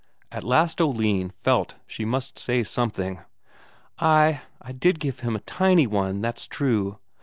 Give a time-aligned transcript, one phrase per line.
[0.31, 3.19] At last Oline felt she must say something.
[3.99, 6.97] "Ay, I did give him a tiny one, that's true.